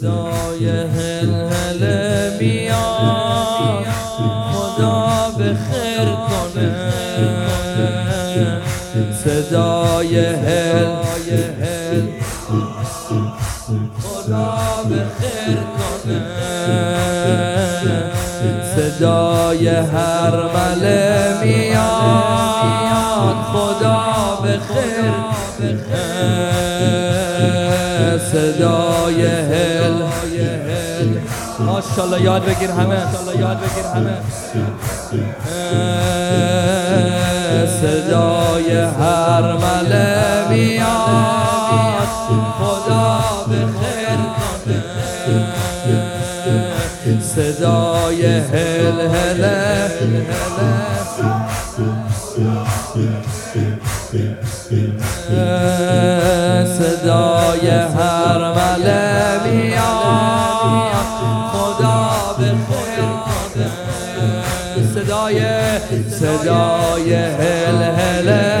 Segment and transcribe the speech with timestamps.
[0.00, 1.82] صدای هل هل
[2.40, 3.84] میاد
[4.52, 6.92] خدا به خیر کنه.
[9.24, 10.86] صدای هل
[11.38, 12.02] هل
[14.02, 14.58] خدا
[14.88, 16.20] به خیر کنه.
[18.76, 21.92] صدای هر مله میاد.
[23.52, 24.11] خدا
[24.42, 25.12] به خیر
[28.32, 30.02] صدای هل.
[31.58, 32.98] ماشاءالله یاد بگیر همه.
[33.40, 34.16] یاد بگیر همه
[37.66, 42.08] صدای هر مله میاد.
[42.58, 44.18] خدا به خیر
[47.20, 49.44] صدای هل هل
[56.78, 60.52] صدای هر مله میاد.
[61.52, 63.70] خدا به خیر کنه
[64.94, 65.40] صدای
[66.10, 68.51] صدای هل هل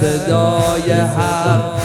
[0.00, 1.78] صدای هر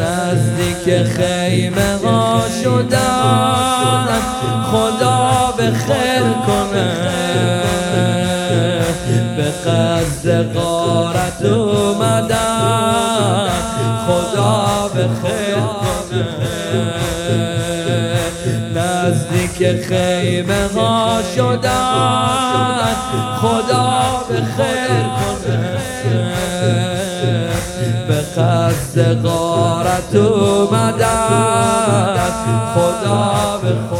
[0.00, 4.20] نزدیک خیمه ها شدن
[4.70, 6.90] خدا به خیر کنه.
[9.36, 12.70] به قصد قارت اومدن.
[14.06, 15.99] خدا به خیر کنه.
[18.74, 19.58] نزدیک
[19.88, 22.94] خیمه ها شدن.
[23.40, 25.06] خدا به خیر
[28.08, 31.10] به قصد غارت اومدن.
[32.74, 33.99] خدا به خدا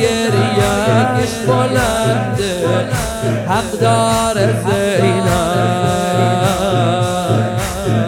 [0.00, 2.68] گریهش بلنده
[3.48, 5.28] حق دار زینب.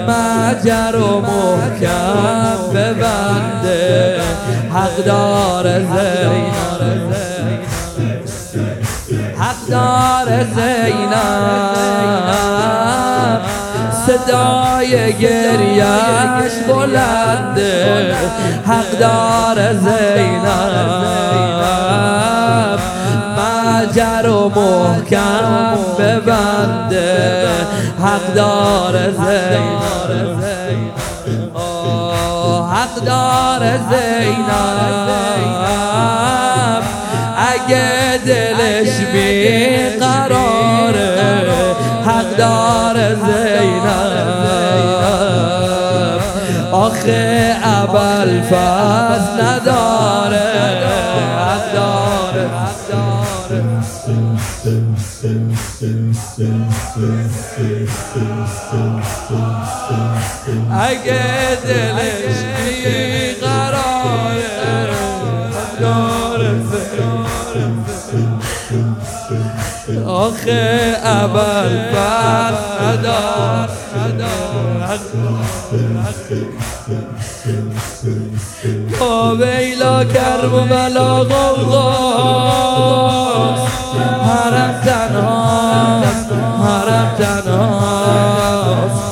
[0.09, 4.21] مجر و محکم ببنده
[4.75, 7.15] حق دار زینب.
[9.39, 12.60] حق دار زینب.
[14.11, 18.15] صدای گریهش بلنده.
[18.67, 20.47] حق دار زینب.
[23.39, 27.47] مجر و محکم ببنده.
[28.03, 29.83] حق دار زینب.
[32.73, 35.40] حق دار زینب.
[48.51, 50.51] فاز نداره
[51.75, 52.51] داره
[60.71, 64.91] اگه دلش بی قراره
[70.07, 72.53] آخه اول بر
[72.91, 73.69] ندار
[79.01, 82.51] با کرب و بلا غوغاست
[84.25, 86.33] حرم تنهاست
[86.63, 89.03] حرم تنهاست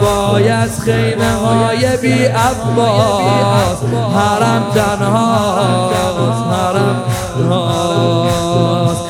[0.00, 3.82] باید خیمه های بی عباس.
[4.14, 5.94] حرم تنهاست
[6.52, 7.02] حرم
[7.34, 9.07] تنهاست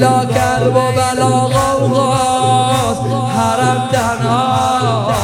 [0.00, 3.00] با ویلا کرب و بلا غوغاست
[3.36, 5.20] حرم تنهاست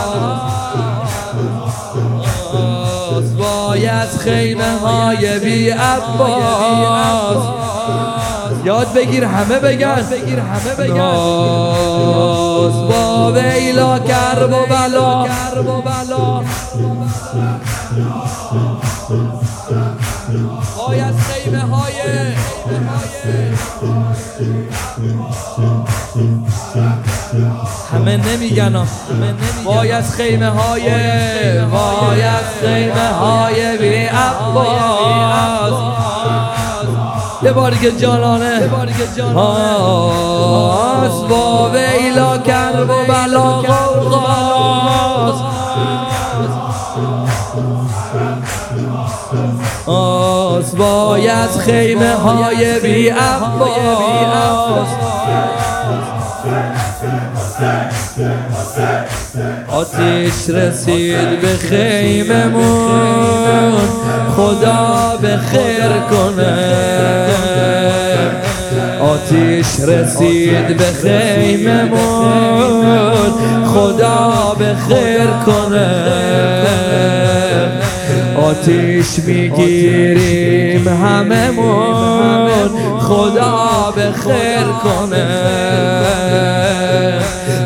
[3.39, 7.45] باید خیمه های بی عباس.
[8.65, 10.07] یاد بگیر همه بگن.
[10.11, 11.01] بگیر همه بگن
[12.89, 16.43] با ویلا کرب و بلا کرب و بلا.
[20.89, 21.15] باید
[21.47, 21.93] خیمه های
[27.93, 28.87] همه نمیگن.
[29.65, 30.83] باید خیمه های
[31.71, 35.73] باید خیمه های بی عباس.
[37.43, 38.69] یه باری که جانانه.
[39.17, 39.77] جانانه.
[41.29, 43.06] با ویلا کرب
[50.81, 53.11] آس باید خیمه های بی
[59.69, 62.99] آتیش رسید به خیممون
[64.37, 66.57] خدا به خیر کنه.
[69.01, 71.97] آتیش رسید به خیممون
[73.67, 77.26] خدا به خیر کنه.
[78.43, 82.69] آتیش می‌گیریم هممون.
[83.01, 85.27] خدا به خیر کنه.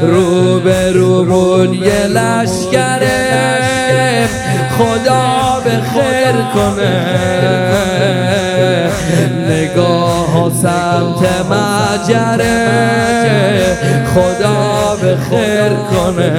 [0.02, 3.31] رو به رومون یه لشکره.
[4.78, 7.06] خدا به خیر کنه.
[9.49, 12.61] نگاه ها سمت مجره.
[14.14, 16.31] خدا به خیر کنه.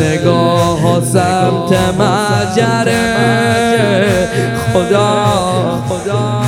[0.00, 0.63] نگاه
[0.94, 3.04] ها سمت مجره
[4.72, 5.14] خدا
[5.88, 6.42] خدا.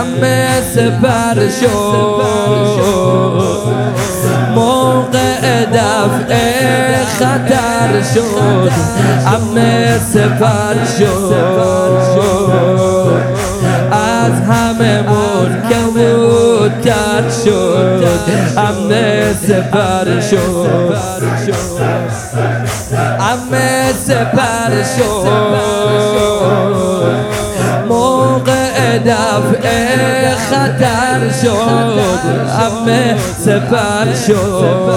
[0.00, 2.22] امه سپر شد
[4.54, 8.70] موقع دفع خطر شد.
[9.26, 11.34] امه سپر شد
[13.92, 15.02] از همه
[17.20, 18.04] کموتر شد.
[18.56, 20.94] امه سپر شد.
[23.20, 25.26] امه سپر شد.
[27.88, 31.98] موقع دفع خطر شد.
[32.60, 34.90] امه سپر شد.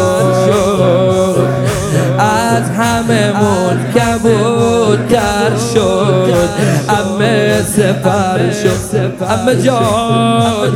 [2.20, 6.34] از همه من کبوتر شد.
[6.90, 8.93] امه سپر شد.
[9.22, 10.72] امه جان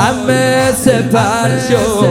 [0.00, 2.04] امه سپر شد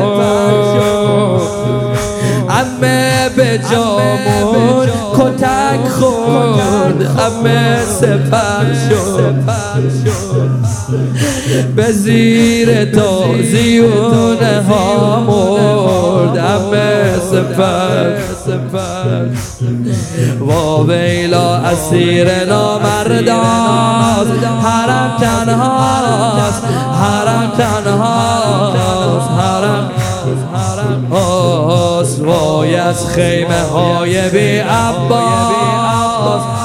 [2.50, 4.88] امه به جامون
[5.18, 9.34] کتک خورد امه سپر شد
[11.76, 15.89] به زیر تازیونه ها
[17.42, 19.26] مرد امه سپر
[20.46, 20.48] و
[20.92, 24.32] ویلا اسیر نامرداست
[24.64, 26.64] حرم تنهاست
[27.02, 29.92] حرم تنهاست حرم
[31.12, 36.59] هاست وای از خیمه های بی عباس.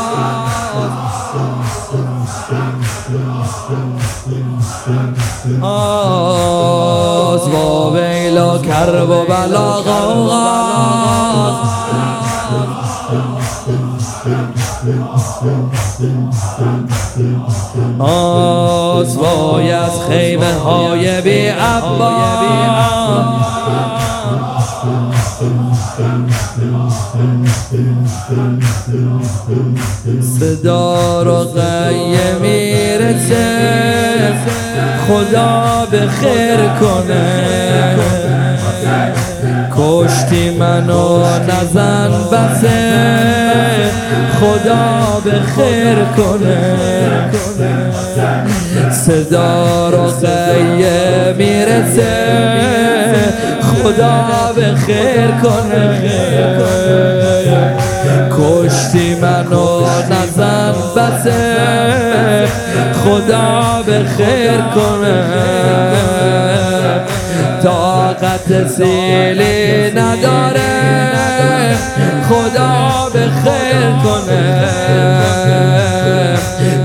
[8.58, 9.82] کرب و بلا
[17.98, 21.50] آز وای از خیمه های بی
[30.40, 33.74] صدا رو غیه می‌رسه.
[35.08, 38.33] خدا به خیر کنه.
[39.76, 43.04] کشتی منو نزن بسه.
[44.40, 46.76] خدا به خیر کنه.
[48.90, 52.14] صدا رو غیه می‌رسه.
[53.62, 56.00] خدا به خیر کنه.
[58.30, 61.44] کشتی منو نزن بسه.
[63.04, 66.13] خدا به خیر کنه.
[67.64, 71.76] طاقت سیلی نداره.
[72.28, 74.68] خدا به خیر کنه.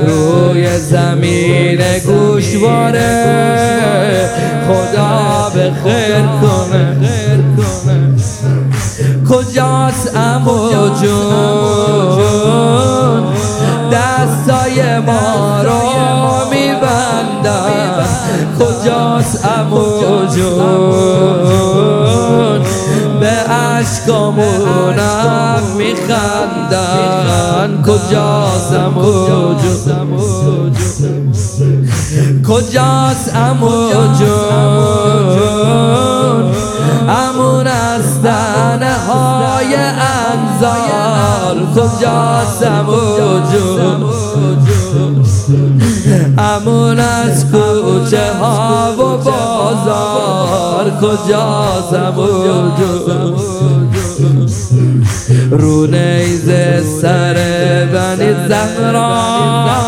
[0.08, 3.10] روی زمین گوشواره
[4.68, 6.98] خدا به خیر کنه.
[9.30, 12.60] کجاست امو جون؟
[13.92, 15.82] دستای ما رو
[16.50, 18.06] میبندن
[18.60, 19.46] کجاست
[20.36, 21.80] جون
[23.20, 29.56] به عشقامونم میخندن کجاست امو جون
[32.48, 35.40] کجاست امو جون
[37.10, 39.76] امون از تنه های
[40.36, 44.04] انزال کجاست امو جون
[46.38, 50.19] امون از کوچه ها و بازار.
[51.02, 52.28] کجاست امو
[52.78, 53.38] جون
[55.52, 57.34] رو نیزه سر
[57.94, 59.80] بنی زهراست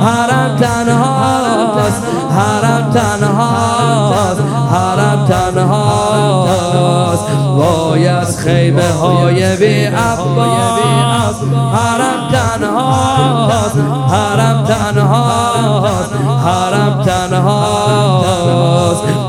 [0.00, 4.40] حرم تنهاست حرم تنهاست
[4.70, 7.24] حرم تنهاست.
[7.56, 11.36] وای از خیمه های بی عباس.
[11.74, 13.76] حرم تنهاست
[14.10, 16.12] حرم تنهاست
[16.44, 17.79] حرم تنهاست.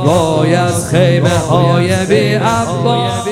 [0.06, 3.28] وای از خیمه های بی عباس